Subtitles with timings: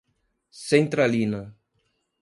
[0.65, 1.43] Centralina